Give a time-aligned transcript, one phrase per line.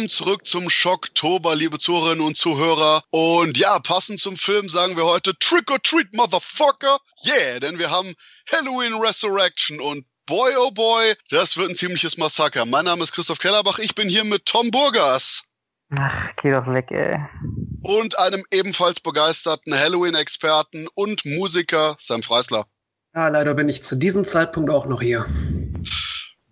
[0.00, 3.02] Willkommen zurück zum Schocktober, liebe Zuhörerinnen und Zuhörer.
[3.10, 7.00] Und ja, passend zum Film sagen wir heute Trick or Treat, Motherfucker.
[7.22, 8.14] Yeah, denn wir haben
[8.50, 12.64] Halloween Resurrection und boy oh boy, das wird ein ziemliches Massaker.
[12.64, 15.42] Mein Name ist Christoph Kellerbach, ich bin hier mit Tom Burgers.
[15.98, 17.18] Ach, geh doch weg, ey.
[17.82, 22.64] Und einem ebenfalls begeisterten Halloween-Experten und Musiker, Sam Freisler.
[23.14, 25.26] Ja, leider bin ich zu diesem Zeitpunkt auch noch hier.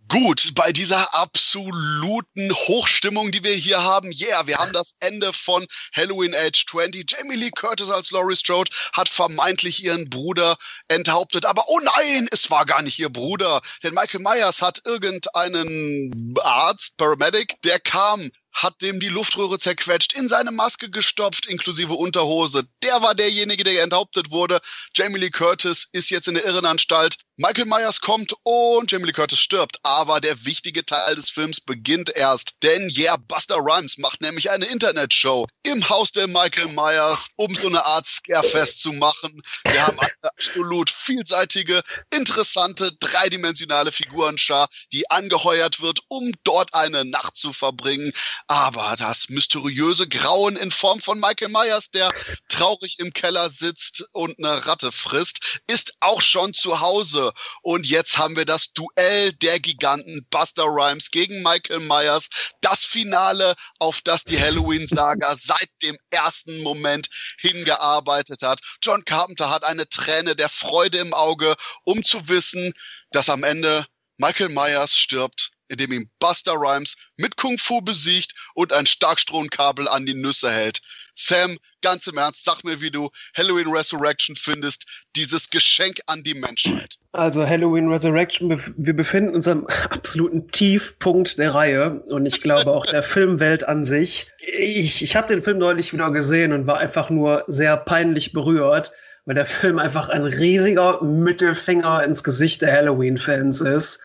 [0.08, 5.66] Gut, bei dieser absoluten Hochstimmung, die wir hier haben, yeah, wir haben das Ende von
[5.94, 7.04] Halloween Age 20.
[7.10, 10.56] Jamie Lee Curtis als Laurie Strode hat vermeintlich ihren Bruder
[10.88, 16.34] enthauptet, aber oh nein, es war gar nicht ihr Bruder, denn Michael Myers hat irgendeinen
[16.42, 22.64] Arzt, Paramedic, der kam hat dem die Luftröhre zerquetscht, in seine Maske gestopft, inklusive Unterhose.
[22.82, 24.60] Der war derjenige, der enthauptet wurde.
[24.94, 27.16] Jamie Lee Curtis ist jetzt in der Irrenanstalt.
[27.36, 29.78] Michael Myers kommt und Jamie Lee Curtis stirbt.
[29.84, 32.54] Aber der wichtige Teil des Films beginnt erst.
[32.62, 37.68] Denn yeah, Buster Rhymes macht nämlich eine Internetshow im Haus der Michael Myers, um so
[37.68, 39.42] eine Art Scarefest zu machen.
[39.64, 47.36] Wir haben eine absolut vielseitige, interessante, dreidimensionale Figurenschar, die angeheuert wird, um dort eine Nacht
[47.36, 48.12] zu verbringen.
[48.46, 52.12] Aber das mysteriöse Grauen in Form von Michael Myers, der
[52.48, 57.32] traurig im Keller sitzt und eine Ratte frisst, ist auch schon zu Hause.
[57.62, 62.28] Und jetzt haben wir das Duell der Giganten Buster Rhymes gegen Michael Myers.
[62.60, 67.08] Das Finale, auf das die Halloween-Saga seit dem ersten Moment
[67.38, 68.60] hingearbeitet hat.
[68.82, 72.72] John Carpenter hat eine Träne der Freude im Auge, um zu wissen,
[73.10, 73.86] dass am Ende
[74.16, 80.06] Michael Myers stirbt indem ihm Buster Rhymes mit Kung Fu besiegt und ein Starkstromkabel an
[80.06, 80.80] die Nüsse hält.
[81.14, 84.86] Sam, ganz im Ernst, sag mir, wie du Halloween Resurrection findest,
[85.16, 86.96] dieses Geschenk an die Menschheit.
[87.12, 92.86] Also Halloween Resurrection, wir befinden uns am absoluten Tiefpunkt der Reihe und ich glaube auch
[92.86, 94.30] der Filmwelt an sich.
[94.38, 98.92] Ich, ich habe den Film neulich wieder gesehen und war einfach nur sehr peinlich berührt
[99.28, 104.00] weil der Film einfach ein riesiger Mittelfinger ins Gesicht der Halloween-Fans ist.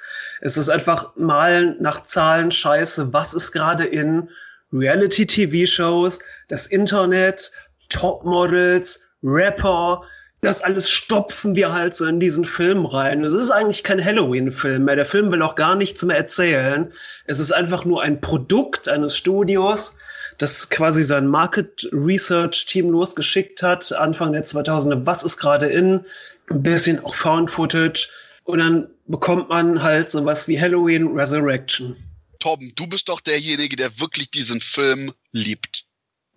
[0.46, 3.14] Es ist einfach Malen nach Zahlen scheiße.
[3.14, 4.30] Was ist gerade in
[4.74, 7.54] Reality-TV-Shows, das Internet,
[7.88, 10.02] Topmodels, Rapper,
[10.42, 13.24] das alles stopfen wir halt so in diesen Film rein.
[13.24, 14.98] Es ist eigentlich kein Halloween-Film mehr.
[14.98, 16.92] Der Film will auch gar nichts mehr erzählen.
[17.26, 19.96] Es ist einfach nur ein Produkt eines Studios,
[20.40, 26.04] das quasi sein Market Research Team losgeschickt hat, Anfang der 2000er, was ist gerade in,
[26.52, 28.10] ein bisschen auch Found Footage
[28.44, 31.96] und dann bekommt man halt sowas wie Halloween Resurrection.
[32.40, 35.86] Tom, du bist doch derjenige, der wirklich diesen Film liebt.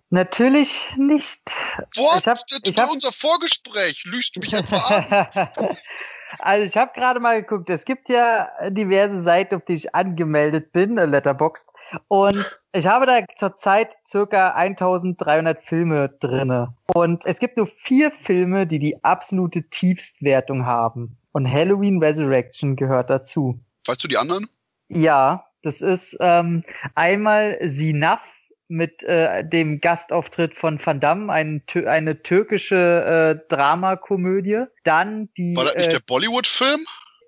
[0.09, 1.41] Natürlich nicht.
[1.95, 2.19] What?
[2.19, 4.03] Ich hab, ich hab, unser Vorgespräch.
[4.05, 5.47] Lügst du mich etwa an?
[6.39, 10.71] Also ich habe gerade mal geguckt, es gibt ja diverse Seiten, auf die ich angemeldet
[10.71, 11.69] bin, äh, Letterboxd,
[12.07, 16.75] und ich habe da zurzeit circa 1300 Filme drinne.
[16.93, 21.17] Und es gibt nur vier Filme, die die absolute Tiefstwertung haben.
[21.37, 23.59] Und Halloween Resurrection gehört dazu.
[23.85, 24.49] Weißt du die anderen?
[24.87, 26.63] Ja, das ist ähm,
[26.95, 28.21] einmal Sinaf
[28.67, 34.63] mit äh, dem Gastauftritt von Van Damme, ein, eine türkische äh, Dramakomödie.
[34.83, 35.55] Dann die.
[35.55, 36.83] War das nicht äh, der Bollywood-Film?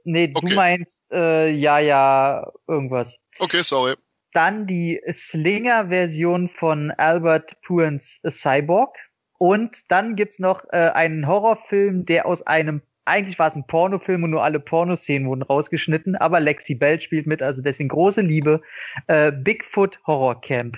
[0.05, 0.49] Nee, okay.
[0.49, 3.19] du meinst äh, ja, ja, irgendwas.
[3.37, 3.93] Okay, sorry.
[4.33, 8.97] Dann die Slinger-Version von Albert Puens Cyborg.
[9.37, 14.23] Und dann gibt's noch äh, einen Horrorfilm, der aus einem eigentlich war es ein Pornofilm
[14.23, 18.61] und nur alle Pornoszenen wurden rausgeschnitten, aber Lexi Bell spielt mit, also deswegen große Liebe.
[19.07, 20.77] Äh, Bigfoot Horror Camp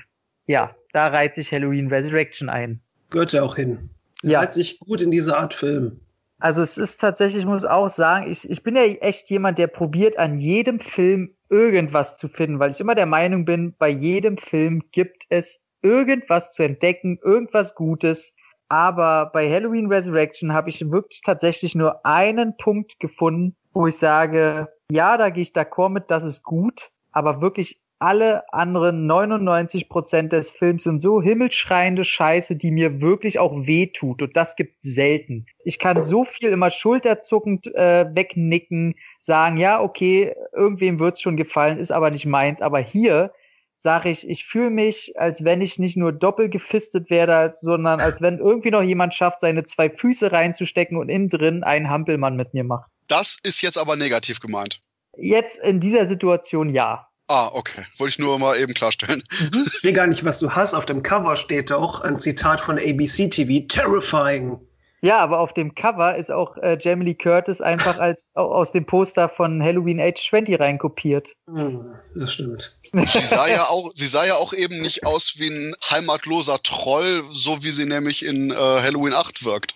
[0.51, 2.81] ja, da reiht sich Halloween Resurrection ein.
[3.09, 3.89] Gehört ja auch hin.
[4.23, 4.39] Ja.
[4.39, 5.99] Reiht sich gut in diese Art Film.
[6.39, 9.67] Also es ist tatsächlich, ich muss auch sagen, ich, ich bin ja echt jemand, der
[9.67, 14.37] probiert an jedem Film irgendwas zu finden, weil ich immer der Meinung bin, bei jedem
[14.37, 18.33] Film gibt es irgendwas zu entdecken, irgendwas Gutes.
[18.71, 24.69] Aber bei Halloween Resurrection habe ich wirklich tatsächlich nur einen Punkt gefunden, wo ich sage,
[24.89, 30.31] ja, da gehe ich d'accord mit, das ist gut, aber wirklich alle anderen 99 Prozent
[30.31, 34.21] des Films sind so himmelschreiende Scheiße, die mir wirklich auch wehtut.
[34.21, 35.47] Und das gibt selten.
[35.65, 41.77] Ich kann so viel immer schulterzuckend äh, wegnicken, sagen, ja, okay, irgendwem wird's schon gefallen,
[41.77, 42.61] ist aber nicht meins.
[42.61, 43.33] Aber hier
[43.81, 48.21] sage ich, ich fühle mich, als wenn ich nicht nur doppelt gefistet werde, sondern als
[48.21, 52.53] wenn irgendwie noch jemand schafft, seine zwei Füße reinzustecken und innen drin einen Hampelmann mit
[52.53, 52.89] mir macht.
[53.07, 54.81] Das ist jetzt aber negativ gemeint.
[55.17, 57.07] Jetzt in dieser Situation ja.
[57.27, 57.85] Ah, okay.
[57.97, 59.23] Wollte ich nur mal eben klarstellen.
[59.39, 59.65] Mhm.
[59.73, 60.73] Ich will gar nicht, was du hast.
[60.73, 64.59] Auf dem Cover steht doch ein Zitat von ABC TV, Terrifying.
[65.01, 68.85] Ja, aber auf dem Cover ist auch äh, Jamie Lee Curtis einfach als aus dem
[68.85, 71.29] Poster von Halloween Age 20 reinkopiert.
[71.47, 72.77] Mhm, das stimmt.
[72.93, 77.23] Sie sah ja auch, sie sah ja auch eben nicht aus wie ein heimatloser Troll,
[77.31, 79.75] so wie sie nämlich in äh, Halloween 8 wirkt.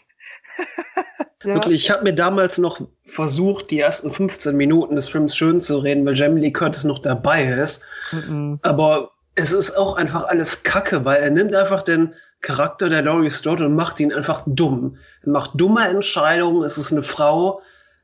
[1.44, 1.54] Ja.
[1.54, 5.78] Wirklich, ich habe mir damals noch versucht, die ersten 15 Minuten des Films schön zu
[5.78, 7.84] reden, weil Jamie Lee Curtis noch dabei ist.
[8.12, 8.58] Mhm.
[8.64, 13.30] Aber es ist auch einfach alles Kacke, weil er nimmt einfach den Charakter der Laurie
[13.30, 14.98] Strode und macht ihn einfach dumm.
[15.24, 16.64] Er macht dumme Entscheidungen.
[16.64, 17.62] Es ist eine Frau,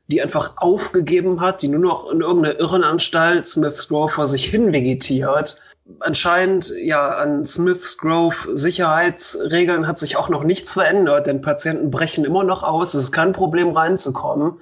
[0.08, 4.72] die einfach aufgegeben hat, die nur noch in irgendeiner Irrenanstalt Smith's Grove vor sich hin
[4.72, 5.60] vegetiert.
[6.00, 12.24] Anscheinend, ja, an Smith's Grove Sicherheitsregeln hat sich auch noch nichts verändert, denn Patienten brechen
[12.24, 12.94] immer noch aus.
[12.94, 14.58] Es ist kein Problem reinzukommen.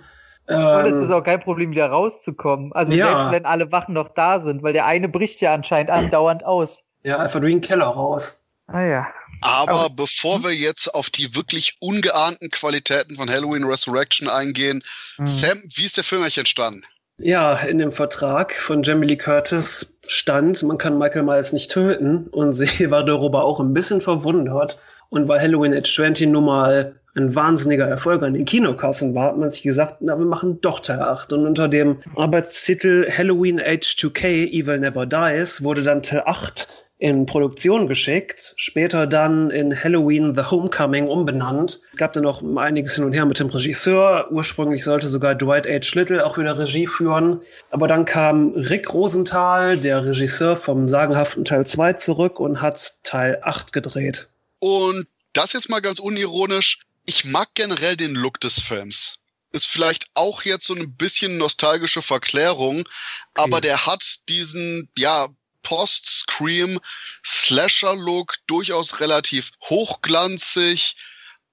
[0.51, 2.73] Und es ähm, ist auch kein Problem, wieder rauszukommen.
[2.73, 3.07] Also ja.
[3.07, 6.85] selbst wenn alle Wachen noch da sind, weil der eine bricht ja anscheinend andauernd aus.
[7.03, 8.43] Ja, einfach wie ein Keller raus.
[8.67, 9.07] Ah ja.
[9.41, 9.91] Aber oh.
[9.91, 10.45] bevor hm?
[10.45, 14.83] wir jetzt auf die wirklich ungeahnten Qualitäten von Halloween Resurrection eingehen,
[15.19, 15.27] mhm.
[15.27, 16.85] Sam, wie ist der Film eigentlich entstanden?
[17.23, 22.29] Ja, in dem Vertrag von Jamie Lee Curtis stand, man kann Michael Myers nicht töten
[22.29, 24.79] und sie war darüber auch ein bisschen verwundert.
[25.11, 29.37] Und weil Halloween Age 20 nun mal ein wahnsinniger Erfolg an den Kinokassen war, hat
[29.37, 31.33] man sich gesagt, na, wir machen doch Teil 8.
[31.33, 36.69] Und unter dem Arbeitstitel Halloween Age 2K Evil Never Dies wurde dann Teil 8
[37.01, 41.81] in Produktion geschickt, später dann in Halloween The Homecoming umbenannt.
[41.93, 44.29] Es gab dann noch einiges hin und her mit dem Regisseur.
[44.31, 45.99] Ursprünglich sollte sogar Dwight H.
[45.99, 47.41] Little auch wieder Regie führen.
[47.71, 53.39] Aber dann kam Rick Rosenthal, der Regisseur vom sagenhaften Teil 2, zurück und hat Teil
[53.43, 54.29] 8 gedreht.
[54.59, 56.81] Und das jetzt mal ganz unironisch.
[57.07, 59.17] Ich mag generell den Look des Films
[59.53, 62.89] ist vielleicht auch jetzt so ein bisschen nostalgische Verklärung,
[63.35, 63.63] aber okay.
[63.63, 65.27] der hat diesen, ja,
[65.63, 70.97] Post-Scream-Slasher-Look, durchaus relativ hochglanzig,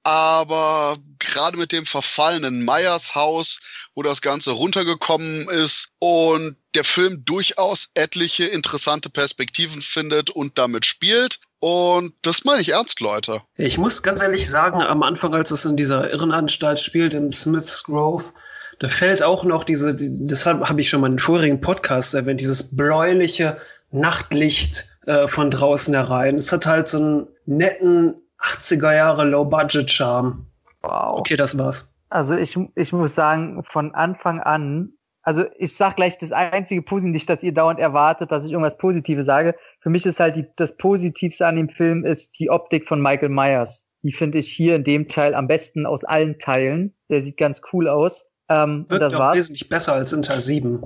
[0.07, 3.59] aber gerade mit dem verfallenen Meyers Haus,
[3.94, 10.86] wo das Ganze runtergekommen ist und der Film durchaus etliche interessante Perspektiven findet und damit
[10.86, 11.42] spielt.
[11.59, 13.42] Und das meine ich ernst, Leute.
[13.57, 17.83] Ich muss ganz ehrlich sagen, am Anfang, als es in dieser Irrenanstalt spielt, im Smith's
[17.83, 18.31] Grove,
[18.80, 22.39] da fällt auch noch diese, deshalb habe ich schon mal in den vorigen Podcast erwähnt,
[22.39, 23.57] dieses bläuliche
[23.92, 26.36] Nachtlicht äh, von draußen herein.
[26.36, 30.45] Es hat halt so einen netten 80er Jahre Low-Budget-Charme.
[30.84, 31.12] Wow.
[31.19, 31.92] Okay, das war's.
[32.10, 34.94] Also ich, ich muss sagen, von Anfang an,
[35.24, 38.78] also ich sag gleich das einzige Positive, nicht, dass ihr dauernd erwartet, dass ich irgendwas
[38.78, 39.56] Positives sage.
[39.81, 43.30] Für mich ist halt die, das Positivste an dem Film ist die Optik von Michael
[43.30, 43.86] Myers.
[44.04, 46.94] Die finde ich hier in dem Teil am besten aus allen Teilen.
[47.10, 48.25] Der sieht ganz cool aus.
[48.48, 49.38] Ähm, Wird das auch war's.
[49.38, 50.83] wesentlich besser als in Teil 7.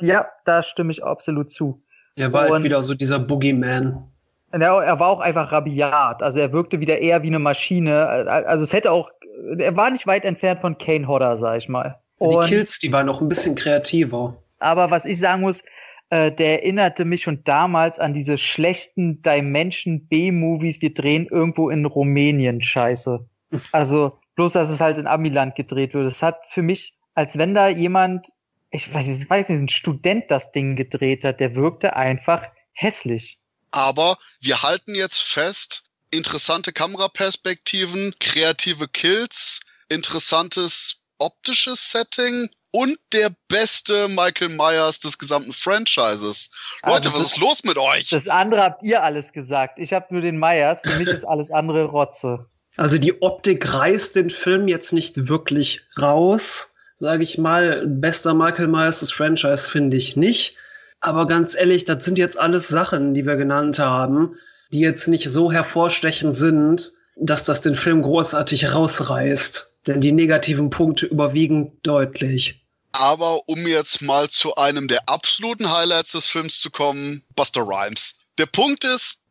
[0.00, 1.82] Ja, da stimme ich absolut zu.
[2.16, 4.04] Er war halt wieder so dieser Boogeyman.
[4.52, 6.22] Ja, er war auch einfach rabiat.
[6.22, 8.06] Also er wirkte wieder eher wie eine Maschine.
[8.06, 9.10] Also es hätte auch,
[9.58, 11.98] er war nicht weit entfernt von Kane Hodder, sag ich mal.
[12.18, 14.36] Und, die Kills, die waren noch ein bisschen kreativer.
[14.58, 15.62] Aber was ich sagen muss,
[16.10, 20.82] äh, der erinnerte mich schon damals an diese schlechten Dimension B-Movies.
[20.82, 23.26] Wir drehen irgendwo in Rumänien Scheiße.
[23.72, 26.06] Also bloß, dass es halt in Amiland gedreht wird.
[26.06, 28.28] Es hat für mich, als wenn da jemand
[28.72, 33.38] ich weiß, ich weiß nicht, ein Student das Ding gedreht hat, der wirkte einfach hässlich.
[33.70, 44.08] Aber wir halten jetzt fest, interessante Kameraperspektiven, kreative Kills, interessantes optisches Setting und der beste
[44.08, 46.50] Michael Myers des gesamten Franchises.
[46.82, 48.08] Leute, also was ist los mit euch?
[48.08, 49.78] Das andere habt ihr alles gesagt.
[49.78, 50.80] Ich habe nur den Myers.
[50.82, 52.46] Für mich ist alles andere Rotze.
[52.76, 56.71] Also die Optik reißt den Film jetzt nicht wirklich raus
[57.02, 60.56] sage ich mal, bester Michael Myers des Franchise finde ich nicht.
[61.00, 64.36] Aber ganz ehrlich, das sind jetzt alles Sachen, die wir genannt haben,
[64.72, 69.72] die jetzt nicht so hervorstechend sind, dass das den Film großartig rausreißt.
[69.88, 72.64] Denn die negativen Punkte überwiegen deutlich.
[72.92, 78.14] Aber um jetzt mal zu einem der absoluten Highlights des Films zu kommen, Buster Rhymes.
[78.38, 79.21] Der Punkt ist,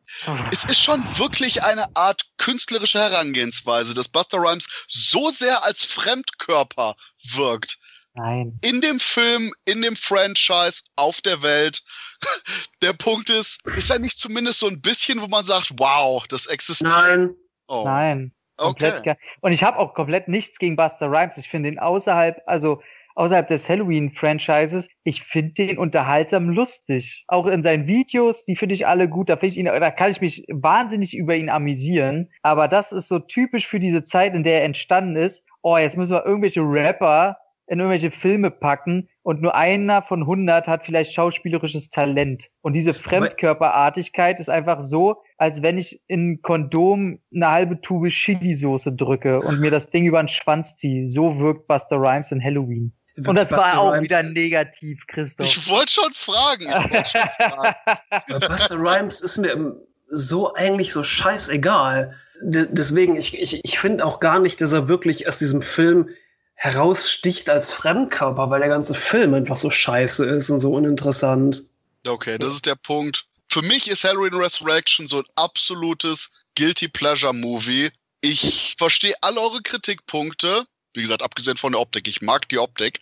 [0.50, 6.94] es ist schon wirklich eine Art künstlerische Herangehensweise, dass Buster Rhymes so sehr als Fremdkörper
[7.34, 7.78] wirkt.
[8.14, 8.58] Nein.
[8.62, 11.82] In dem Film, in dem Franchise, auf der Welt.
[12.82, 16.46] Der Punkt ist, ist er nicht zumindest so ein bisschen, wo man sagt, wow, das
[16.46, 16.92] existiert?
[16.92, 17.34] Nein.
[17.68, 17.82] Oh.
[17.84, 18.34] Nein.
[18.56, 19.16] Komplett okay.
[19.40, 21.38] Und ich habe auch komplett nichts gegen Buster Rhymes.
[21.38, 22.82] Ich finde ihn außerhalb, also
[23.14, 27.24] außerhalb des Halloween-Franchises, ich finde den unterhaltsam lustig.
[27.28, 29.28] Auch in seinen Videos, die finde ich alle gut.
[29.28, 32.28] Da finde ich ihn, da kann ich mich wahnsinnig über ihn amüsieren.
[32.42, 35.44] Aber das ist so typisch für diese Zeit, in der er entstanden ist.
[35.62, 37.36] Oh, jetzt müssen wir irgendwelche Rapper
[37.72, 42.50] in irgendwelche Filme packen und nur einer von 100 hat vielleicht schauspielerisches Talent.
[42.60, 48.92] Und diese Fremdkörperartigkeit ist einfach so, als wenn ich in Kondom eine halbe Tube Chili-Soße
[48.92, 51.08] drücke und mir das Ding über den Schwanz ziehe.
[51.08, 52.92] So wirkt Buster Rhymes in Halloween.
[53.16, 54.04] Und das war auch Rhymes.
[54.04, 55.46] wieder negativ, Christoph.
[55.46, 56.66] Ich wollte schon fragen.
[56.66, 58.48] Wollt schon fragen.
[58.48, 59.76] Buster Rhymes ist mir
[60.08, 62.16] so eigentlich so scheißegal.
[62.42, 66.08] D deswegen, ich, ich, ich finde auch gar nicht, dass er wirklich aus diesem Film
[66.54, 71.64] heraussticht als Fremdkörper, weil der ganze Film einfach so scheiße ist und so uninteressant.
[72.06, 73.26] Okay, das ist der Punkt.
[73.48, 77.90] Für mich ist Halloween Resurrection so ein absolutes Guilty Pleasure Movie.
[78.20, 80.64] Ich verstehe alle eure Kritikpunkte.
[80.94, 82.06] Wie gesagt, abgesehen von der Optik.
[82.08, 83.00] Ich mag die Optik.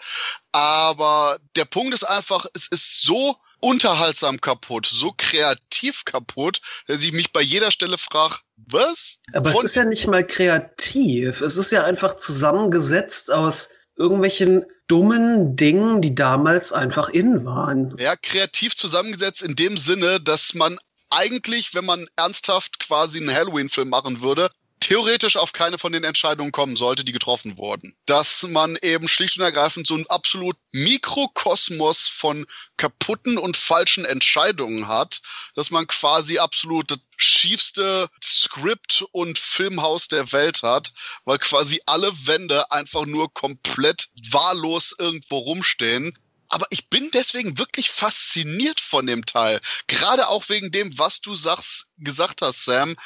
[0.53, 7.13] Aber der Punkt ist einfach, es ist so unterhaltsam kaputt, so kreativ kaputt, dass ich
[7.13, 9.19] mich bei jeder Stelle frage, was?
[9.33, 11.41] Aber von es ist ja nicht mal kreativ.
[11.41, 17.95] Es ist ja einfach zusammengesetzt aus irgendwelchen dummen Dingen, die damals einfach in waren.
[17.99, 20.79] Ja, kreativ zusammengesetzt in dem Sinne, dass man
[21.11, 26.53] eigentlich, wenn man ernsthaft quasi einen Halloween-Film machen würde, theoretisch auf keine von den Entscheidungen
[26.53, 27.95] kommen sollte, die getroffen wurden.
[28.07, 32.47] Dass man eben schlicht und ergreifend so ein absolut Mikrokosmos von
[32.77, 35.21] kaputten und falschen Entscheidungen hat,
[35.55, 40.93] dass man quasi absolut das schiefste Skript und Filmhaus der Welt hat,
[41.25, 46.13] weil quasi alle Wände einfach nur komplett wahllos irgendwo rumstehen
[46.51, 49.61] aber ich bin deswegen wirklich fasziniert von dem Teil.
[49.87, 52.97] Gerade auch wegen dem, was du sagst, gesagt hast, Sam,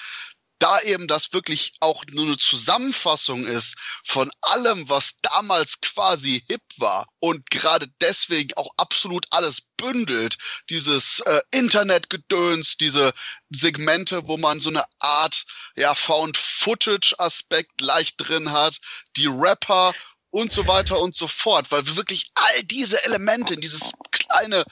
[0.58, 6.62] da eben das wirklich auch nur eine Zusammenfassung ist von allem, was damals quasi hip
[6.78, 10.38] war und gerade deswegen auch absolut alles bündelt,
[10.70, 13.12] dieses äh, Internetgedöns, diese
[13.50, 15.44] Segmente, wo man so eine Art
[15.76, 18.78] ja Found Footage Aspekt leicht drin hat,
[19.16, 19.92] die Rapper
[20.30, 24.64] und so weiter und so fort, weil wir wirklich all diese Elemente in dieses kleine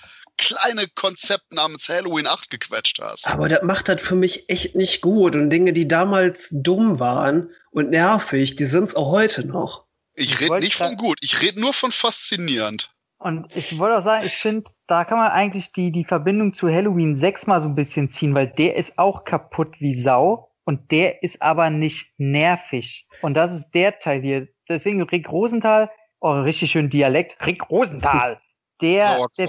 [0.43, 3.29] kleine Konzept namens Halloween 8 gequetscht hast.
[3.29, 5.37] Aber das macht das für mich echt nicht gut.
[5.37, 9.87] Und Dinge, die damals dumm waren und nervig, die sind es auch heute noch.
[10.15, 12.93] Ich rede nicht von gut, ich rede nur von faszinierend.
[13.19, 16.69] Und ich wollte auch sagen, ich finde, da kann man eigentlich die, die Verbindung zu
[16.69, 20.91] Halloween 6 mal so ein bisschen ziehen, weil der ist auch kaputt wie Sau und
[20.91, 23.07] der ist aber nicht nervig.
[23.23, 24.49] Und das ist der Teil hier.
[24.69, 25.89] Deswegen Rick Rosenthal,
[26.21, 28.41] oh, richtig schön Dialekt, Rick Rosenthal,
[28.81, 29.49] der, der,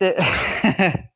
[0.00, 0.16] der,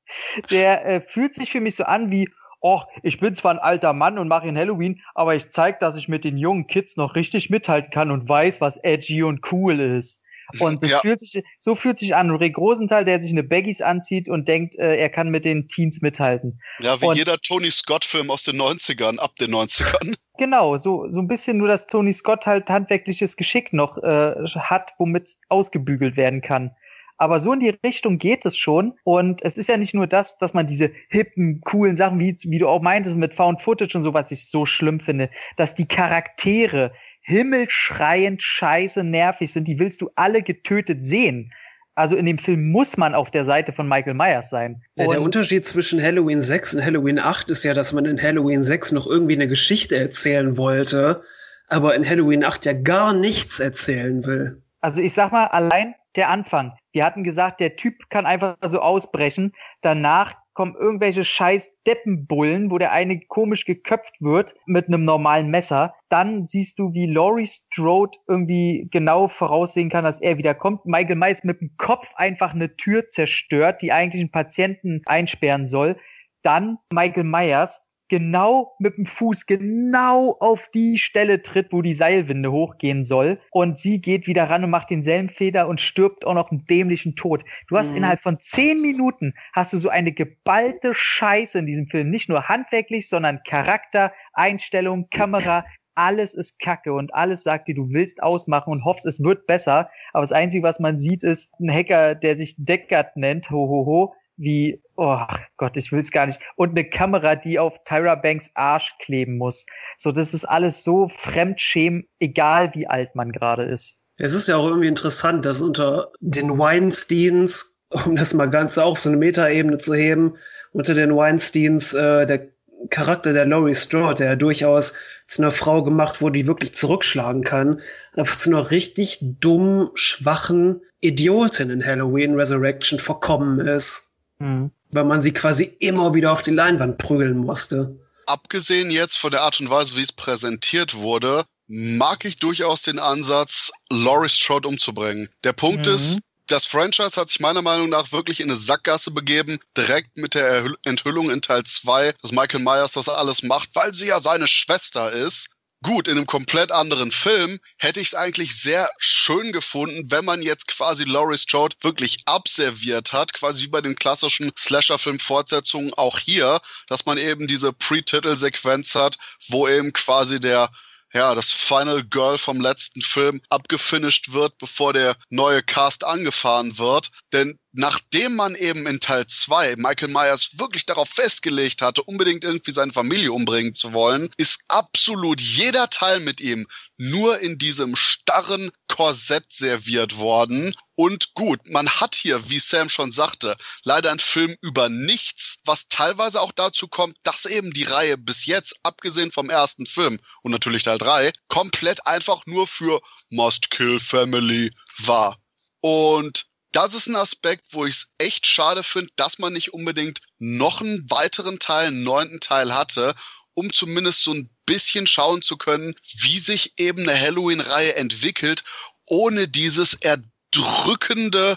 [0.51, 2.29] der äh, fühlt sich für mich so an wie,
[2.63, 5.97] ach, ich bin zwar ein alter Mann und mache in Halloween, aber ich zeige, dass
[5.97, 9.81] ich mit den jungen Kids noch richtig mithalten kann und weiß, was edgy und cool
[9.81, 10.23] ist.
[10.59, 10.99] Und das ja.
[11.01, 12.31] fühlt sich, so fühlt sich an.
[12.31, 16.01] Rick Rosenthal, der sich eine Baggies anzieht und denkt, äh, er kann mit den Teens
[16.03, 16.61] mithalten.
[16.81, 20.17] Ja, wie und, jeder Tony Scott-Film aus den 90ern, ab den 90ern.
[20.39, 24.93] Genau, so, so ein bisschen nur, dass Tony Scott halt handwerkliches Geschick noch äh, hat,
[24.99, 26.75] womit ausgebügelt werden kann.
[27.23, 28.95] Aber so in die Richtung geht es schon.
[29.05, 32.59] Und es ist ja nicht nur das, dass man diese hippen, coolen Sachen, wie, wie
[32.59, 35.87] du auch meintest, mit Found Footage und so, was ich so schlimm finde, dass die
[35.87, 39.69] Charaktere himmelschreiend scheiße nervig sind.
[39.69, 41.53] Die willst du alle getötet sehen.
[41.95, 44.83] Also in dem Film muss man auf der Seite von Michael Myers sein.
[44.97, 48.65] Ja, der Unterschied zwischen Halloween 6 und Halloween 8 ist ja, dass man in Halloween
[48.65, 51.23] 6 noch irgendwie eine Geschichte erzählen wollte,
[51.69, 54.61] aber in Halloween 8 ja gar nichts erzählen will.
[54.83, 56.77] Also ich sag mal, allein der Anfang.
[56.93, 59.53] Wir hatten gesagt, der Typ kann einfach so ausbrechen.
[59.81, 65.95] Danach kommen irgendwelche scheiß Deppenbullen, wo der eine komisch geköpft wird mit einem normalen Messer.
[66.11, 70.85] Dann siehst du, wie Laurie Strode irgendwie genau voraussehen kann, dass er wieder kommt.
[70.85, 75.97] Michael Myers mit dem Kopf einfach eine Tür zerstört, die eigentlich einen Patienten einsperren soll.
[76.43, 77.83] Dann Michael Myers
[78.13, 83.41] genau mit dem Fuß genau auf die Stelle tritt, wo die Seilwinde hochgehen soll.
[83.51, 87.17] Und sie geht wieder ran und macht denselben Feder und stirbt auch noch einen dämlichen
[87.17, 87.43] Tod.
[87.69, 87.97] Du hast mhm.
[87.97, 92.11] innerhalb von zehn Minuten hast du so eine geballte Scheiße in diesem Film.
[92.11, 95.65] Nicht nur handwerklich, sondern Charakter, Einstellung, Kamera.
[95.95, 99.89] Alles ist Kacke und alles sagt dir, du willst ausmachen und hoffst, es wird besser.
[100.13, 103.87] Aber das Einzige, was man sieht, ist ein Hacker, der sich Deckard nennt, ho, ho,
[103.87, 105.19] ho, wie, oh
[105.57, 106.41] Gott, ich will es gar nicht.
[106.57, 109.65] Und eine Kamera, die auf Tyra Banks Arsch kleben muss.
[109.99, 113.99] So, das ist alles so fremdschämen, egal wie alt man gerade ist.
[114.19, 119.01] Es ist ja auch irgendwie interessant, dass unter den Weinsteins, um das mal ganz auf
[119.01, 120.37] so eine Metaebene zu heben,
[120.73, 122.49] unter den Weinsteins äh, der
[122.91, 124.95] Charakter der Laurie Strode, der durchaus
[125.29, 127.81] zu einer Frau gemacht wurde, die wirklich zurückschlagen kann,
[128.15, 134.12] einfach zu einer richtig dumm, schwachen Idiotin in Halloween Resurrection verkommen ist.
[134.43, 134.71] Mhm.
[134.91, 137.99] Weil man sie quasi immer wieder auf die Leinwand prügeln musste.
[138.27, 142.99] Abgesehen jetzt von der Art und Weise, wie es präsentiert wurde, mag ich durchaus den
[142.99, 145.29] Ansatz, Laurie Strode umzubringen.
[145.45, 145.95] Der Punkt mhm.
[145.95, 150.35] ist, das Franchise hat sich meiner Meinung nach wirklich in eine Sackgasse begeben, direkt mit
[150.35, 154.49] der Enthüllung in Teil 2, dass Michael Myers das alles macht, weil sie ja seine
[154.49, 155.49] Schwester ist.
[155.83, 160.41] Gut, in einem komplett anderen Film hätte ich es eigentlich sehr schön gefunden, wenn man
[160.41, 166.61] jetzt quasi Laurie Strode wirklich abserviert hat, quasi wie bei den klassischen Slasher-Film-Fortsetzungen auch hier,
[166.87, 170.71] dass man eben diese Pre-Titel-Sequenz hat, wo eben quasi der
[171.13, 177.11] ja, das Final Girl vom letzten Film abgefinisht wird, bevor der neue Cast angefahren wird.
[177.33, 182.71] Denn nachdem man eben in Teil 2 Michael Myers wirklich darauf festgelegt hatte, unbedingt irgendwie
[182.71, 186.67] seine Familie umbringen zu wollen, ist absolut jeder Teil mit ihm
[186.99, 190.75] nur in diesem starren Korsett serviert worden.
[190.95, 195.89] Und gut, man hat hier, wie Sam schon sagte, leider einen Film über nichts, was
[195.89, 200.53] teilweise auch dazu kommt, dass eben die Reihe bis jetzt, abgesehen vom ersten Film und
[200.53, 203.01] natürlich Teil 3, komplett einfach nur für
[203.31, 205.39] Must Kill Family war.
[205.81, 210.21] Und das ist ein Aspekt, wo ich es echt schade finde, dass man nicht unbedingt
[210.39, 213.15] noch einen weiteren Teil, einen neunten Teil hatte,
[213.55, 218.65] um zumindest so ein bisschen schauen zu können, wie sich eben eine Halloween-Reihe entwickelt,
[219.05, 221.57] ohne dieses erdrückende,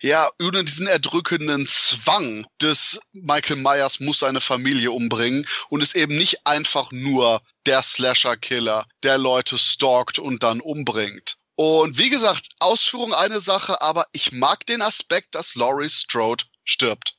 [0.00, 6.16] ja, ohne diesen erdrückenden Zwang des Michael Myers muss seine Familie umbringen und es eben
[6.16, 11.38] nicht einfach nur der Slasher-Killer, der Leute stalkt und dann umbringt.
[11.56, 17.16] Und wie gesagt, Ausführung eine Sache, aber ich mag den Aspekt, dass Laurie Strode stirbt.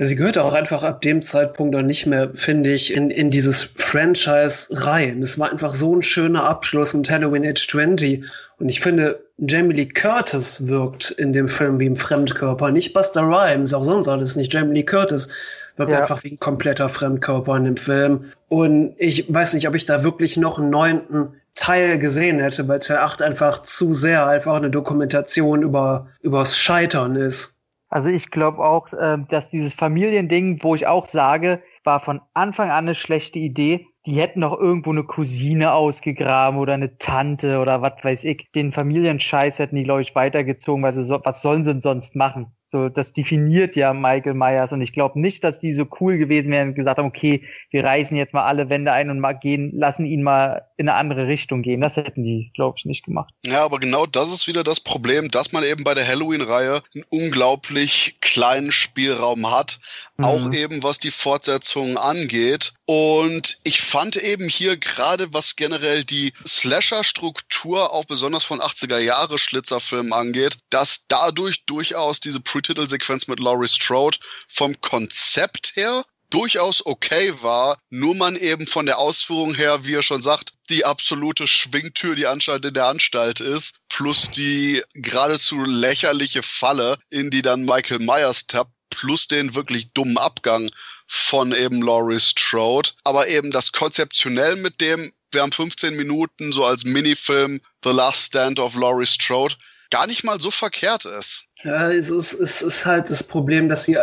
[0.00, 3.62] Sie gehört auch einfach ab dem Zeitpunkt dann nicht mehr, finde ich, in, in dieses
[3.62, 5.22] Franchise rein.
[5.22, 8.24] Es war einfach so ein schöner Abschluss mit Halloween Age 20.
[8.58, 12.72] Und ich finde, Jamie Lee Curtis wirkt in dem Film wie ein Fremdkörper.
[12.72, 14.52] Nicht Buster Rhymes, auch sonst alles nicht.
[14.52, 15.28] Jamie Lee Curtis
[15.76, 16.00] wirkt ja.
[16.00, 18.32] einfach wie ein kompletter Fremdkörper in dem Film.
[18.48, 22.80] Und ich weiß nicht, ob ich da wirklich noch einen neunten Teil gesehen hätte, weil
[22.80, 27.60] Teil 8 einfach zu sehr einfach eine Dokumentation über übers Scheitern ist.
[27.88, 32.70] Also ich glaube auch, äh, dass dieses Familiending, wo ich auch sage, war von Anfang
[32.70, 33.86] an eine schlechte Idee.
[34.06, 38.50] Die hätten noch irgendwo eine Cousine ausgegraben oder eine Tante oder was weiß ich.
[38.52, 42.16] Den Familienscheiß hätten die, glaube ich, weitergezogen, weil sie so, was sollen sie denn sonst
[42.16, 42.48] machen?
[42.74, 46.50] So, das definiert ja Michael Myers und ich glaube nicht, dass die so cool gewesen
[46.50, 49.70] wären und gesagt haben, okay, wir reißen jetzt mal alle Wände ein und mal gehen,
[49.78, 51.80] lassen ihn mal in eine andere Richtung gehen.
[51.80, 53.32] Das hätten die, glaube ich, nicht gemacht.
[53.46, 57.04] Ja, aber genau das ist wieder das Problem, dass man eben bei der Halloween-Reihe einen
[57.10, 59.78] unglaublich kleinen Spielraum hat,
[60.16, 60.24] mhm.
[60.24, 62.72] auch eben was die Fortsetzungen angeht.
[62.86, 69.38] Und ich fand eben hier gerade, was generell die Slasher-Struktur auch besonders von 80er Jahre
[69.38, 77.32] Schlitzerfilmen angeht, dass dadurch durchaus diese Pre-Titel-Sequenz mit Laurie Strode vom Konzept her durchaus okay
[77.42, 82.16] war, nur man eben von der Ausführung her, wie er schon sagt, die absolute Schwingtür,
[82.16, 88.00] die anscheinend in der Anstalt ist, plus die geradezu lächerliche Falle, in die dann Michael
[88.00, 90.70] Myers tappt, plus den wirklich dummen Abgang
[91.06, 92.90] von eben Laurie Strode.
[93.04, 98.26] Aber eben das konzeptionell mit dem, wir haben 15 Minuten so als Minifilm The Last
[98.26, 99.54] Stand of Laurie Strode,
[99.94, 101.44] gar nicht mal so verkehrt ist.
[101.62, 103.96] Ja, es ist, es ist halt das Problem, dass sie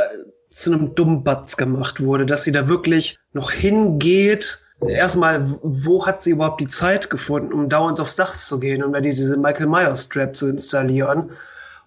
[0.49, 4.63] zu einem Dummbatz gemacht wurde, dass sie da wirklich noch hingeht.
[4.87, 8.93] Erstmal, wo hat sie überhaupt die Zeit gefunden, um dauernd aufs Dach zu gehen, um
[8.93, 11.31] da diese Michael Myers Strap zu installieren?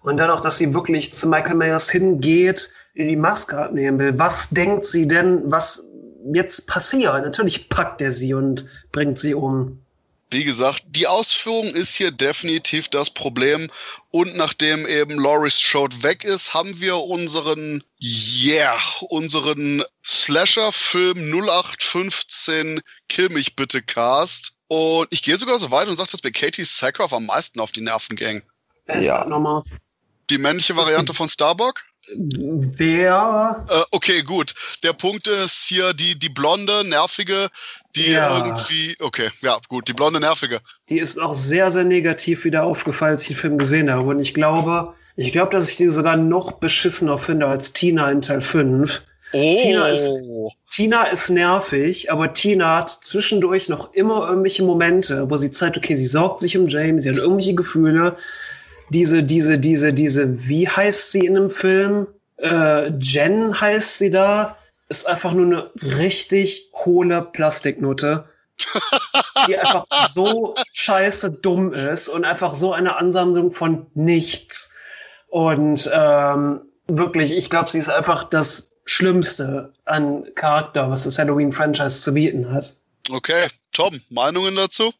[0.01, 4.19] Und dann auch, dass sie wirklich zu Michael Myers hingeht, die Maske abnehmen will.
[4.19, 5.89] Was denkt sie denn, was
[6.31, 7.23] jetzt passiert?
[7.23, 9.84] Natürlich packt er sie und bringt sie um.
[10.31, 13.69] Wie gesagt, die Ausführung ist hier definitiv das Problem.
[14.09, 18.77] Und nachdem eben Laurie Strode weg ist, haben wir unseren, yeah,
[19.09, 24.57] unseren Slasher-Film 0815 Kill mich bitte Cast.
[24.67, 27.71] Und ich gehe sogar so weit und sage, dass mir Katie Sackhoff am meisten auf
[27.71, 28.41] die Nerven ging.
[28.85, 29.25] Wer ist ja.
[29.25, 29.61] nochmal?
[30.31, 31.83] Die männliche Variante von Starbuck?
[32.13, 33.65] Wer?
[33.69, 34.53] Äh, okay, gut.
[34.83, 37.49] Der Punkt ist hier die, die blonde, nervige,
[37.95, 38.37] die ja.
[38.37, 38.95] irgendwie.
[38.99, 40.59] Okay, ja, gut, die blonde, nervige.
[40.89, 44.09] Die ist auch sehr, sehr negativ wieder aufgefallen, als ich den Film gesehen habe.
[44.09, 48.21] Und ich glaube, ich glaube, dass ich die sogar noch beschissener finde als Tina in
[48.21, 49.01] Teil 5.
[49.33, 49.57] Oh.
[49.61, 50.09] Tina, ist,
[50.69, 55.95] Tina ist nervig, aber Tina hat zwischendurch noch immer irgendwelche Momente, wo sie zeigt, okay,
[55.95, 58.15] sie sorgt sich um James, sie hat irgendwelche Gefühle
[58.89, 62.07] diese, diese, diese, diese, wie heißt sie in dem Film?
[62.37, 64.57] Äh, Jen heißt sie da.
[64.87, 68.25] Ist einfach nur eine richtig hohle Plastiknutte,
[69.47, 74.71] die einfach so scheiße dumm ist und einfach so eine Ansammlung von nichts.
[75.27, 82.01] Und ähm, wirklich, ich glaube, sie ist einfach das Schlimmste an Charakter, was das Halloween-Franchise
[82.01, 82.75] zu bieten hat.
[83.09, 84.93] Okay, Tom, Meinungen dazu?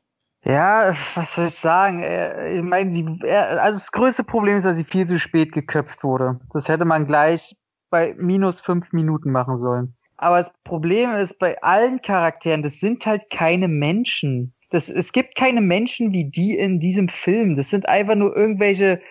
[0.46, 2.04] Ja, was soll ich sagen?
[2.04, 6.40] Ich meine, sie, also das größte Problem ist, dass sie viel zu spät geköpft wurde.
[6.54, 7.56] Das hätte man gleich
[7.90, 9.96] bei minus fünf Minuten machen sollen.
[10.18, 14.54] Aber das Problem ist, bei allen Charakteren, das sind halt keine Menschen.
[14.70, 17.58] das, es gibt keine Menschen wie die in diesem Film.
[17.58, 19.02] Das sind einfach nur irgendwelche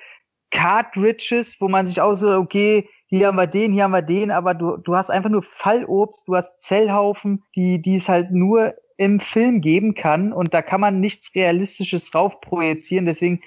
[0.50, 4.54] Cartridges, wo man sich so, okay, hier haben wir den, hier haben wir den, aber
[4.54, 9.20] du, du hast einfach nur Fallobst, du hast Zellhaufen, die, die es halt nur im
[9.20, 13.06] Film geben kann und da kann man nichts Realistisches drauf projizieren.
[13.06, 13.40] Deswegen,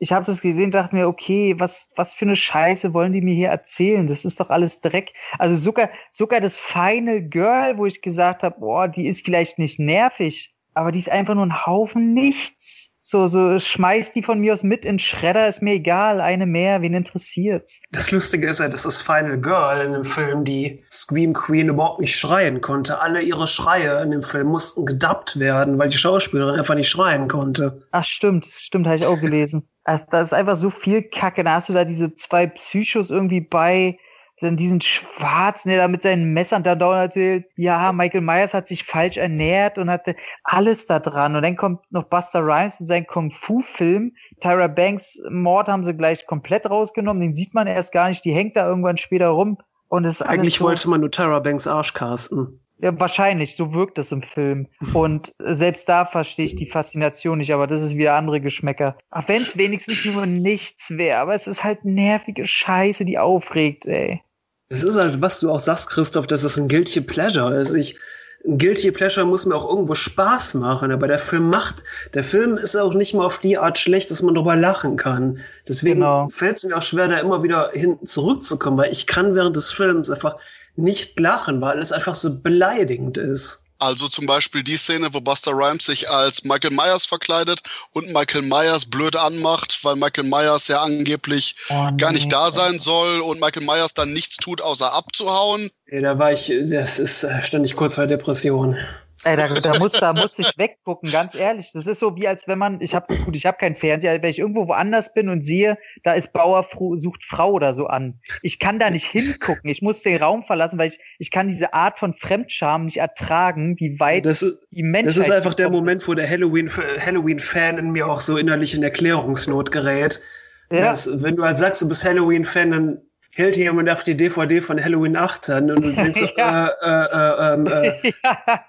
[0.00, 3.34] ich habe das gesehen, dachte mir, okay, was, was für eine Scheiße wollen die mir
[3.34, 4.06] hier erzählen?
[4.06, 5.12] Das ist doch alles Dreck.
[5.38, 9.78] Also sogar, sogar das Final Girl, wo ich gesagt habe, boah, die ist vielleicht nicht
[9.78, 12.94] nervig, aber die ist einfach nur ein Haufen nichts.
[13.10, 16.82] So, so schmeiß die von mir aus mit in Schredder, ist mir egal, eine mehr,
[16.82, 17.80] wen interessiert's?
[17.90, 22.02] Das Lustige ist ja, dass das Final Girl in dem Film die Scream Queen überhaupt
[22.02, 23.00] nicht schreien konnte.
[23.00, 27.28] Alle ihre Schreie in dem Film mussten gedubbt werden, weil die Schauspielerin einfach nicht schreien
[27.28, 27.80] konnte.
[27.92, 29.66] Ach stimmt, stimmt, habe ich auch gelesen.
[29.84, 31.44] Also, da ist einfach so viel Kacke.
[31.44, 33.96] Da hast du da diese zwei Psychos irgendwie bei,
[34.40, 38.68] dann diesen Schwarzen, der da mit seinen Messern da dauernd erzählt, ja, Michael Myers hat
[38.68, 41.36] sich falsch ernährt und hatte alles da dran.
[41.36, 44.12] Und dann kommt noch Buster Rhymes mit seinem Kung-Fu-Film.
[44.40, 47.22] Tyra Banks Mord haben sie gleich komplett rausgenommen.
[47.22, 48.24] Den sieht man erst gar nicht.
[48.24, 49.58] Die hängt da irgendwann später rum.
[49.88, 52.60] Und es Eigentlich so, wollte man nur Tyra Banks Arsch casten.
[52.80, 54.68] Ja, wahrscheinlich, so wirkt es im Film.
[54.94, 58.96] Und selbst da verstehe ich die Faszination nicht, aber das ist wieder andere Geschmäcker.
[59.10, 63.86] Auch wenn es wenigstens nur nichts wäre, aber es ist halt nervige Scheiße, die aufregt,
[63.86, 64.22] ey.
[64.68, 67.74] Es ist halt, was du auch sagst, Christoph, dass es ein Guilty Pleasure ist.
[67.74, 67.98] Ich,
[68.46, 71.82] ein Guilty Pleasure muss mir auch irgendwo Spaß machen, aber der Film macht,
[72.14, 75.38] der Film ist auch nicht mal auf die Art schlecht, dass man drüber lachen kann.
[75.66, 76.28] Deswegen genau.
[76.28, 79.72] fällt es mir auch schwer, da immer wieder hinten zurückzukommen, weil ich kann während des
[79.72, 80.36] Films einfach
[80.76, 83.62] nicht lachen, weil es einfach so beleidigend ist.
[83.78, 87.62] Also zum Beispiel die Szene, wo Buster Rhymes sich als Michael Myers verkleidet
[87.92, 91.96] und Michael Myers blöd anmacht, weil Michael Myers ja angeblich oh, nee.
[91.96, 95.70] gar nicht da sein soll und Michael Myers dann nichts tut, außer abzuhauen.
[95.86, 98.76] Ja, da war ich, das ist, äh, stand ich kurz vor Depression.
[99.24, 101.70] Ey, da, da, muss, da muss ich weggucken, ganz ehrlich.
[101.72, 104.30] Das ist so wie als wenn man, ich habe gut, ich habe keinen Fernseher, wenn
[104.30, 108.20] ich irgendwo woanders bin und sehe, da ist Bauer sucht Frau oder so an.
[108.42, 109.68] Ich kann da nicht hingucken.
[109.68, 113.76] Ich muss den Raum verlassen, weil ich ich kann diese Art von Fremdscham nicht ertragen,
[113.78, 115.16] wie weit das die Menschheit.
[115.16, 117.38] Das ist einfach der Moment, wo der Halloween Halloween
[117.76, 120.22] in mir auch so innerlich in Erklärungsnot gerät.
[120.70, 120.80] Ja.
[120.80, 122.98] Dass, wenn du halt sagst, du bist Halloween Fan, dann
[123.34, 126.68] hält jemand auf die DVD von Halloween 8 an und du denkst ja.
[126.68, 128.64] äh, äh, äh, ähm, äh, ja.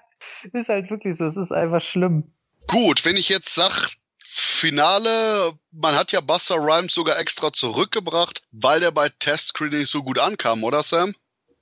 [0.52, 2.32] Ist halt wirklich so, es ist einfach schlimm.
[2.66, 8.80] Gut, wenn ich jetzt sag, Finale, man hat ja Buster Rhymes sogar extra zurückgebracht, weil
[8.80, 11.14] der bei Test Screening so gut ankam, oder Sam?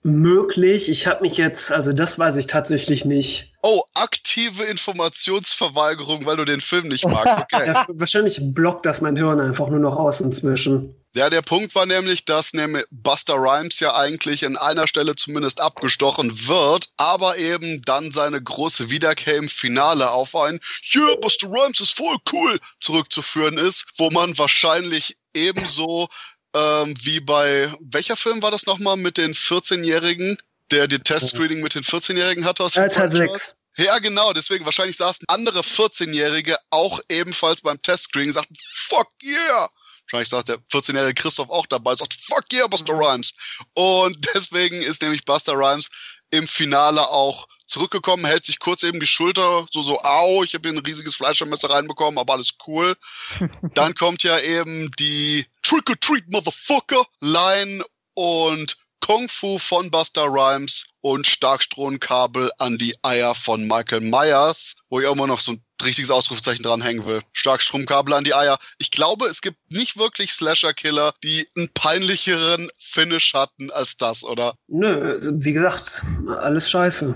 [0.03, 0.89] Möglich.
[0.89, 3.53] Ich habe mich jetzt, also das weiß ich tatsächlich nicht.
[3.63, 7.39] Oh, aktive Informationsverweigerung, weil du den Film nicht magst.
[7.53, 7.67] Okay.
[7.67, 10.95] ja, wahrscheinlich blockt das mein Hirn einfach nur noch aus inzwischen.
[11.15, 15.61] Ja, der Punkt war nämlich, dass nämlich Buster Rhymes ja eigentlich in einer Stelle zumindest
[15.61, 20.61] abgestochen wird, aber eben dann seine große Wiederkehr im Finale auf ein
[20.95, 26.09] Yeah, Buster Rhymes ist voll cool zurückzuführen ist, wo man wahrscheinlich ebenso
[26.55, 30.39] ähm, wie bei, welcher Film war das nochmal mit den 14-Jährigen,
[30.71, 33.57] der die Testscreening mit den 14-Jährigen hatte aus dem 6.
[33.77, 39.69] Ja, genau, deswegen wahrscheinlich saßen andere 14-Jährige auch ebenfalls beim Testscreening und sagten, fuck yeah!
[40.11, 43.01] Wahrscheinlich saß der 14-jährige Christoph auch dabei und sagt, fuck yeah, Buster mhm.
[43.01, 43.35] Rhymes.
[43.75, 45.91] Und deswegen ist nämlich Buster Rhymes
[46.31, 50.69] im Finale auch zurückgekommen, hält sich kurz eben die Schulter, so, so, au, ich habe
[50.69, 52.97] hier ein riesiges Fleischermesser reinbekommen, aber alles cool.
[53.75, 60.25] Dann kommt ja eben die Trick or Treat Motherfucker Line und Kung Fu von Buster
[60.25, 65.53] Rhymes und Starkstrohkabel an die Eier von Michael Myers, wo ich auch immer noch so
[65.53, 67.23] ein richtiges Ausrufezeichen dranhängen will.
[67.33, 68.59] Starkstromkabel an die Eier.
[68.79, 74.55] Ich glaube, es gibt nicht wirklich Slasher-Killer, die einen peinlicheren Finish hatten als das, oder?
[74.67, 76.03] Nö, wie gesagt,
[76.41, 77.15] alles scheiße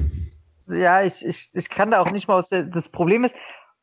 [0.69, 3.35] ja, ich, ich, ich kann da auch nicht mal aus der, das Problem ist,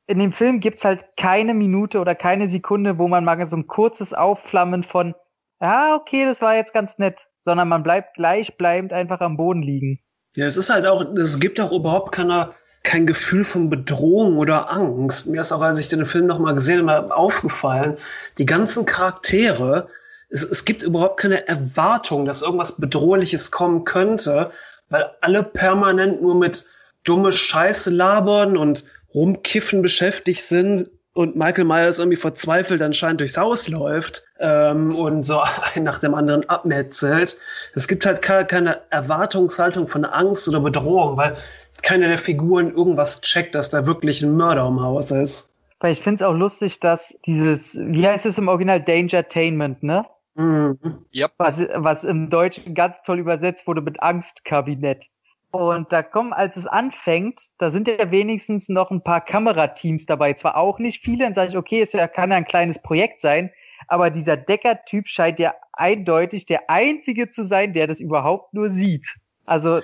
[0.08, 3.68] in dem Film gibt's halt keine Minute oder keine Sekunde, wo man mal so ein
[3.68, 5.14] kurzes Aufflammen von,
[5.62, 10.00] ja, okay, das war jetzt ganz nett, sondern man bleibt gleichbleibend einfach am Boden liegen.
[10.36, 14.72] Ja, es ist halt auch, es gibt auch überhaupt keine, kein Gefühl von Bedrohung oder
[14.72, 15.28] Angst.
[15.28, 17.98] Mir ist auch, als ich den Film nochmal gesehen habe, aufgefallen,
[18.38, 19.90] die ganzen Charaktere,
[20.30, 24.52] es, es gibt überhaupt keine Erwartung, dass irgendwas Bedrohliches kommen könnte,
[24.90, 26.66] weil alle permanent nur mit
[27.04, 33.68] dumme Scheiße labern und rumkiffen beschäftigt sind und Michael Myers irgendwie verzweifelt anscheinend durchs Haus
[33.68, 35.42] läuft ähm, und so
[35.76, 37.38] ein nach dem anderen abmetzelt.
[37.74, 41.36] Es gibt halt keine, keine Erwartungshaltung von Angst oder Bedrohung, weil
[41.84, 45.56] keine der Figuren irgendwas checkt, dass da wirklich ein Mörder im Haus ist.
[45.80, 50.06] Weil ich finde es auch lustig, dass dieses, wie heißt es im Original, Dangertainment, ne?
[50.36, 50.78] Mhm.
[51.16, 51.32] Yep.
[51.38, 55.08] Was, was im Deutschen ganz toll übersetzt wurde mit Angstkabinett.
[55.52, 60.34] Und da kommen, als es anfängt, da sind ja wenigstens noch ein paar Kamerateams dabei.
[60.34, 63.52] Zwar auch nicht viele, dann sage ich, okay, es kann ja ein kleines Projekt sein,
[63.88, 69.16] aber dieser Decker-Typ scheint ja eindeutig der Einzige zu sein, der das überhaupt nur sieht.
[69.50, 69.82] Also äh,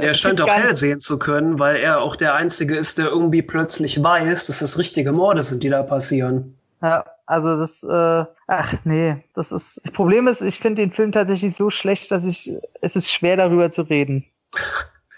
[0.00, 3.42] der scheint auch hell sehen zu können, weil er auch der Einzige ist, der irgendwie
[3.42, 6.58] plötzlich weiß, dass das richtige Morde sind, die da passieren.
[6.82, 9.80] Ja, also das, äh, ach nee, das ist.
[9.84, 12.50] Das Problem ist, ich finde den Film tatsächlich so schlecht, dass ich,
[12.80, 14.24] es ist schwer darüber zu reden.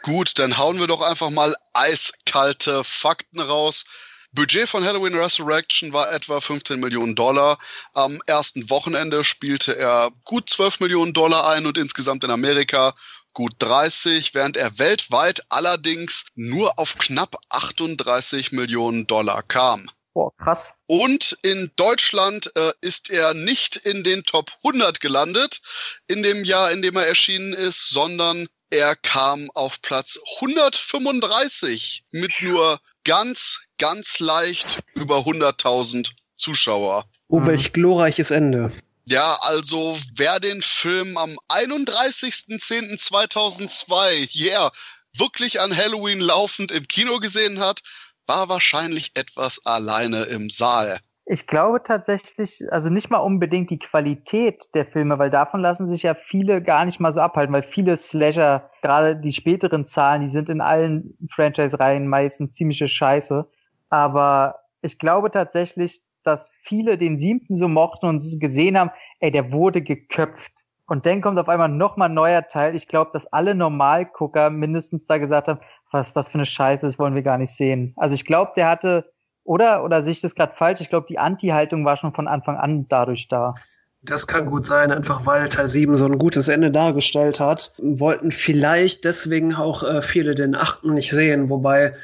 [0.02, 3.86] Gut, dann hauen wir doch einfach mal eiskalte Fakten raus.
[4.32, 7.56] Budget von Halloween Resurrection war etwa 15 Millionen Dollar.
[7.94, 12.94] Am ersten Wochenende spielte er gut 12 Millionen Dollar ein und insgesamt in Amerika
[13.36, 19.90] gut 30, während er weltweit allerdings nur auf knapp 38 Millionen Dollar kam.
[20.14, 20.72] Boah, krass.
[20.86, 25.60] Und in Deutschland äh, ist er nicht in den Top 100 gelandet
[26.08, 32.32] in dem Jahr, in dem er erschienen ist, sondern er kam auf Platz 135 mit
[32.40, 37.04] nur ganz, ganz leicht über 100.000 Zuschauer.
[37.28, 38.72] Oh, welch glorreiches Ende.
[39.08, 44.72] Ja, also wer den Film am 31.10.2002, yeah,
[45.16, 47.82] wirklich an Halloween laufend im Kino gesehen hat,
[48.26, 50.98] war wahrscheinlich etwas alleine im Saal.
[51.24, 56.02] Ich glaube tatsächlich, also nicht mal unbedingt die Qualität der Filme, weil davon lassen sich
[56.02, 60.28] ja viele gar nicht mal so abhalten, weil viele Slasher, gerade die späteren Zahlen, die
[60.28, 63.48] sind in allen Franchise-Reihen meistens ziemliche Scheiße.
[63.88, 69.52] Aber ich glaube tatsächlich, dass viele den siebten so mochten und gesehen haben, ey, der
[69.52, 70.52] wurde geköpft.
[70.86, 72.76] Und dann kommt auf einmal nochmal ein neuer Teil.
[72.76, 75.60] Ich glaube, dass alle Normalgucker mindestens da gesagt haben,
[75.90, 77.92] was das für eine Scheiße ist, wollen wir gar nicht sehen.
[77.96, 79.12] Also ich glaube, der hatte
[79.46, 79.84] oder?
[79.84, 80.80] Oder sehe ich das gerade falsch?
[80.80, 83.54] Ich glaube, die Anti-Haltung war schon von Anfang an dadurch da.
[84.02, 87.72] Das kann gut sein, einfach weil Teil 7 so ein gutes Ende dargestellt hat.
[87.78, 91.94] Wollten vielleicht deswegen auch äh, viele den achten nicht sehen, wobei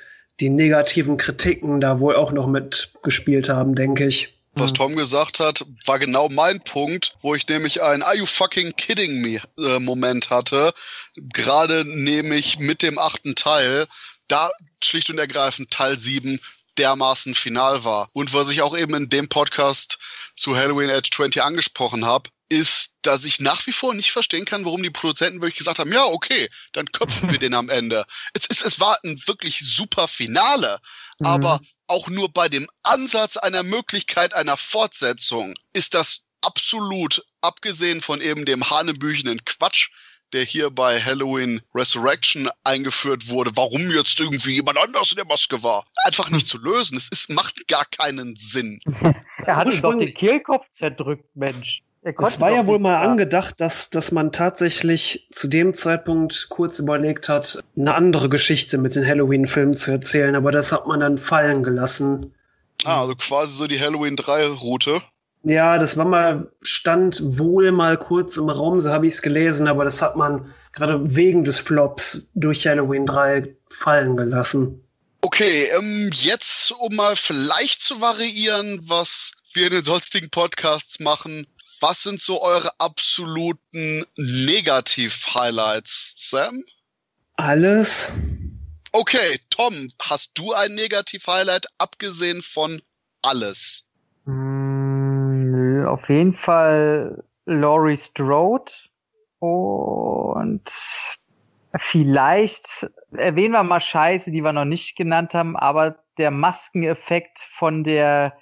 [0.42, 4.34] die negativen Kritiken da wohl auch noch mitgespielt haben, denke ich.
[4.54, 4.74] Was mhm.
[4.74, 9.20] Tom gesagt hat, war genau mein Punkt, wo ich nämlich einen Are you fucking kidding
[9.22, 10.74] me äh, Moment hatte.
[11.16, 13.86] Gerade nämlich mit dem achten Teil.
[14.28, 14.50] Da
[14.82, 16.40] schlicht und ergreifend Teil 7
[16.76, 18.08] dermaßen final war.
[18.12, 19.98] Und was ich auch eben in dem Podcast
[20.36, 24.66] zu Halloween Edge 20 angesprochen habe, ist, dass ich nach wie vor nicht verstehen kann,
[24.66, 28.04] warum die Produzenten wirklich gesagt haben, ja, okay, dann köpfen wir den am Ende.
[28.34, 30.78] Es, es, es war ein wirklich super Finale,
[31.18, 31.26] mhm.
[31.26, 38.20] aber auch nur bei dem Ansatz einer Möglichkeit einer Fortsetzung ist das absolut, abgesehen von
[38.20, 39.88] eben dem hanebüchenen Quatsch,
[40.34, 45.62] der hier bei Halloween Resurrection eingeführt wurde, warum jetzt irgendwie jemand anders in der Maske
[45.62, 45.86] war.
[46.04, 46.98] Einfach nicht zu lösen.
[46.98, 48.80] Es ist, macht gar keinen Sinn.
[49.46, 51.82] er hat doch den Kehlkopf zerdrückt, Mensch.
[52.04, 53.10] Es war ja wohl mal sagen.
[53.12, 58.96] angedacht, dass, dass man tatsächlich zu dem Zeitpunkt kurz überlegt hat, eine andere Geschichte mit
[58.96, 62.34] den Halloween-Filmen zu erzählen, aber das hat man dann fallen gelassen.
[62.84, 65.00] Ah, also quasi so die Halloween 3-Route.
[65.44, 69.68] Ja, das war mal, stand wohl mal kurz im Raum, so habe ich es gelesen,
[69.68, 74.84] aber das hat man gerade wegen des Flops durch Halloween 3 fallen gelassen.
[75.20, 81.46] Okay, ähm, jetzt, um mal vielleicht zu variieren, was wir in den sonstigen Podcasts machen,
[81.82, 86.62] was sind so eure absoluten Negativ-Highlights, Sam?
[87.36, 88.16] Alles.
[88.92, 92.80] Okay, Tom, hast du ein Negativ-Highlight abgesehen von
[93.22, 93.88] alles?
[94.26, 98.72] Mm, auf jeden Fall Laurie Strode
[99.40, 100.62] und
[101.76, 107.82] vielleicht erwähnen wir mal Scheiße, die wir noch nicht genannt haben, aber der Maskeneffekt von
[107.82, 108.38] der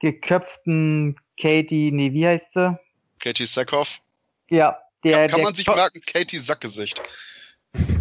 [0.00, 2.78] geköpften Katie, nee, wie heißt sie?
[3.18, 4.00] Katie Sackhoff.
[4.50, 5.18] Ja, der.
[5.18, 7.00] Kann, kann der man sich merken, Katie Sackgesicht.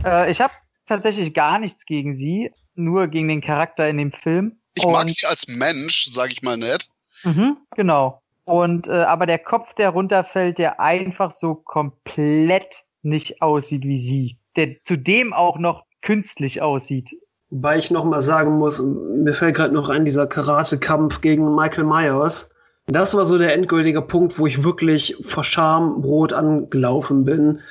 [0.06, 0.54] Äh, ich habe
[0.86, 4.58] tatsächlich gar nichts gegen sie, nur gegen den Charakter in dem Film.
[4.76, 6.90] Ich mag sie als Mensch, sag ich mal nett.
[7.24, 8.22] Mhm, genau.
[8.46, 14.38] Und äh, aber der Kopf, der runterfällt, der einfach so komplett nicht aussieht wie sie.
[14.56, 17.16] Der zudem auch noch künstlich aussieht.
[17.50, 21.86] Wobei ich noch mal sagen muss, mir fällt gerade noch ein dieser Karate-Kampf gegen Michael
[21.86, 22.50] Myers.
[22.88, 27.62] Das war so der endgültige Punkt, wo ich wirklich vor Scham rot angelaufen bin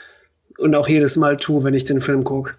[0.59, 2.57] und auch jedes Mal tue, wenn ich den Film gucke.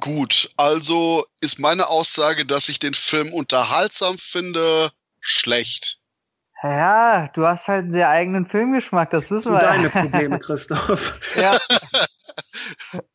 [0.00, 6.00] Gut, also ist meine Aussage, dass ich den Film unterhaltsam finde, schlecht.
[6.62, 9.60] Ja, du hast halt einen sehr eigenen Filmgeschmack, das wissen das sind wir.
[9.60, 11.20] deine Probleme, Christoph.
[11.36, 11.58] ja.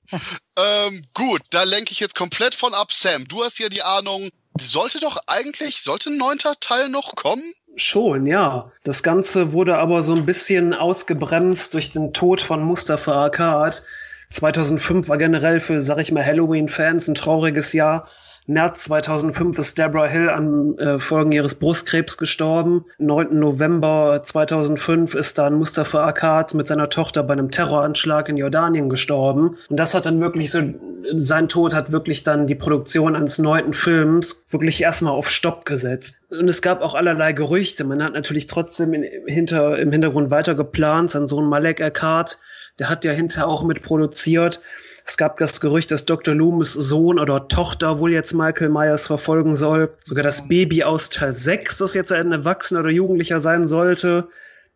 [0.55, 2.93] ähm, gut, da lenke ich jetzt komplett von ab.
[2.93, 4.29] Sam, du hast ja die Ahnung,
[4.61, 7.53] sollte doch eigentlich, sollte ein neunter Teil noch kommen?
[7.75, 8.71] Schon, ja.
[8.83, 13.83] Das Ganze wurde aber so ein bisschen ausgebremst durch den Tod von Mustafa Akkad,
[14.29, 18.07] 2005 war generell für, sag ich mal, Halloween-Fans ein trauriges Jahr.
[18.49, 22.83] März 2005 ist Deborah Hill an äh, Folgen ihres Brustkrebs gestorben.
[22.97, 23.37] 9.
[23.37, 29.55] November 2005 ist dann Mustafa Akkad mit seiner Tochter bei einem Terroranschlag in Jordanien gestorben.
[29.69, 30.63] Und das hat dann wirklich so,
[31.13, 36.17] sein Tod hat wirklich dann die Produktion eines neunten Films wirklich erstmal auf Stopp gesetzt.
[36.31, 37.83] Und es gab auch allerlei Gerüchte.
[37.83, 41.11] Man hat natürlich trotzdem in, hinter, im Hintergrund weiter geplant.
[41.11, 42.39] Sein Sohn Malek Akkad,
[42.79, 44.61] der hat ja hinterher auch mitproduziert.
[45.05, 46.33] Es gab das Gerücht, dass Dr.
[46.33, 49.91] Loomis Sohn oder Tochter wohl jetzt Michael Myers verfolgen soll.
[50.03, 54.27] Sogar das Baby aus Teil 6, das jetzt ein Erwachsener oder Jugendlicher sein sollte.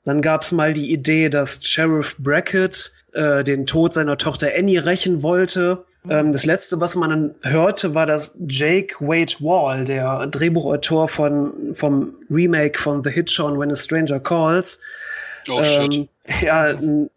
[0.06, 4.86] Dann gab es mal die Idee, dass Sheriff Brackett äh, den Tod seiner Tochter Annie
[4.86, 5.86] rächen wollte.
[6.10, 11.74] Ähm, das letzte, was man dann hörte, war, dass Jake Wade Wall, der Drehbuchautor von,
[11.74, 14.80] vom Remake von The Hitcher und When a Stranger Calls,
[15.50, 16.08] Oh, ähm,
[16.42, 16.74] ja,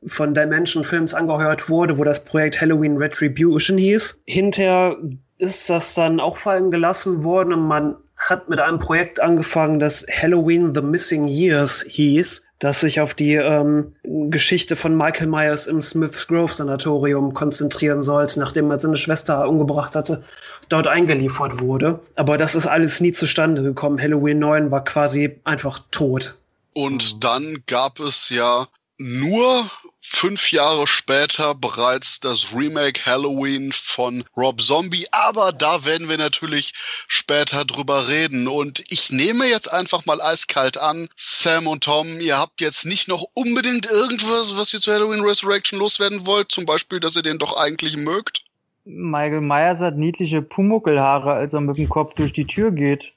[0.07, 4.21] von Dimension Films angeheuert wurde, wo das Projekt Halloween Retribution hieß.
[4.27, 4.97] Hinterher
[5.39, 10.07] ist das dann auch fallen gelassen worden und man hat mit einem Projekt angefangen, das
[10.11, 15.83] Halloween The Missing Years hieß, das sich auf die ähm, Geschichte von Michael Myers im
[15.83, 20.25] Smiths Grove Sanatorium konzentrieren sollte, nachdem er seine Schwester umgebracht hatte,
[20.71, 22.01] dort eingeliefert wurde.
[22.15, 24.01] Aber das ist alles nie zustande gekommen.
[24.01, 26.39] Halloween 9 war quasi einfach tot.
[26.73, 27.21] Und mhm.
[27.21, 28.67] dann gab es ja
[28.99, 35.07] nur fünf Jahre später bereits das Remake Halloween von Rob Zombie.
[35.11, 36.73] Aber da werden wir natürlich
[37.09, 38.49] später drüber reden.
[38.49, 43.09] Und ich nehme jetzt einfach mal eiskalt an, Sam und Tom, ihr habt jetzt nicht
[43.09, 46.53] noch unbedingt irgendwas, was ihr zu Halloween Resurrection loswerden wollt.
[46.53, 48.43] Zum Beispiel, dass ihr den doch eigentlich mögt.
[48.85, 53.13] Michael Myers hat niedliche Pumuckelhaare, als er mit dem Kopf durch die Tür geht.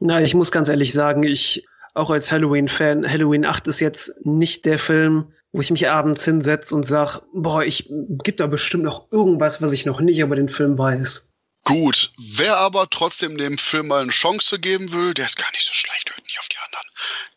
[0.00, 1.64] Na, ich muss ganz ehrlich sagen, ich
[1.94, 6.74] auch als Halloween-Fan, Halloween 8 ist jetzt nicht der Film, wo ich mich abends hinsetze
[6.74, 10.48] und sage, boah, ich gibt da bestimmt noch irgendwas, was ich noch nicht über den
[10.48, 11.28] Film weiß.
[11.64, 15.64] Gut, wer aber trotzdem dem Film mal eine Chance geben will, der ist gar nicht
[15.64, 16.86] so schlecht, hört nicht auf die anderen,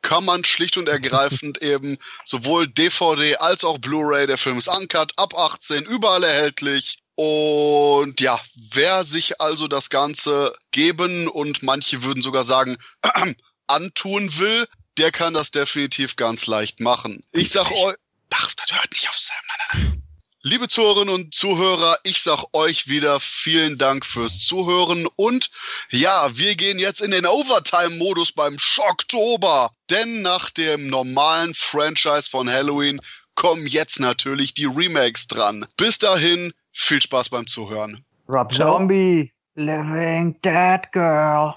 [0.01, 5.11] kann man schlicht und ergreifend eben sowohl DVD als auch Blu-ray, der Film ist uncut,
[5.17, 6.99] ab 18, überall erhältlich.
[7.17, 12.77] Und ja, wer sich also das Ganze geben und manche würden sogar sagen,
[13.67, 17.23] antun will, der kann das definitiv ganz leicht machen.
[17.31, 17.95] Ich sag euch,
[18.33, 19.35] ach, das hört nicht auf Sam.
[19.47, 20.01] Nein, nein, nein.
[20.47, 25.49] Liebe Zuhörerinnen und Zuhörer, ich sag euch wieder vielen Dank fürs Zuhören und
[25.89, 32.47] ja, wir gehen jetzt in den Overtime-Modus beim Schocktober, denn nach dem normalen Franchise von
[32.47, 33.01] Halloween
[33.33, 35.65] kommen jetzt natürlich die Remakes dran.
[35.77, 38.05] Bis dahin, viel Spaß beim Zuhören.
[38.29, 41.55] Rob Zombie, Living Dead Girl.